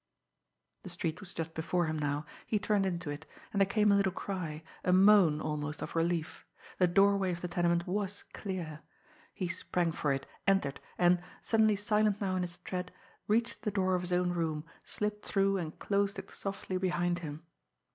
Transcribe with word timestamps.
The 0.81 0.89
street 0.89 1.19
was 1.19 1.31
just 1.31 1.53
before 1.53 1.85
him 1.85 1.99
now. 1.99 2.25
He 2.47 2.57
turned 2.57 2.87
into 2.87 3.11
it 3.11 3.27
and 3.53 3.61
there 3.61 3.67
came 3.67 3.91
a 3.91 3.95
little 3.95 4.11
cry, 4.11 4.63
a 4.83 4.91
moan 4.91 5.39
almost, 5.39 5.83
of 5.83 5.95
relief. 5.95 6.43
The 6.79 6.87
doorway 6.87 7.31
of 7.31 7.41
the 7.41 7.47
tenement 7.47 7.85
was 7.85 8.23
clear. 8.33 8.79
He 9.31 9.47
sprang 9.47 9.91
for 9.91 10.11
it, 10.11 10.25
entered, 10.47 10.79
and, 10.97 11.21
suddenly 11.43 11.75
silent 11.75 12.19
now 12.19 12.35
in 12.35 12.41
his 12.41 12.57
tread, 12.57 12.91
reached 13.27 13.61
the 13.61 13.69
door 13.69 13.93
of 13.93 14.01
his 14.01 14.11
own 14.11 14.31
room, 14.31 14.65
slipped 14.83 15.23
through 15.23 15.57
and 15.57 15.77
closed 15.77 16.17
it 16.17 16.31
softly 16.31 16.79
behind 16.79 17.19
him. 17.19 17.43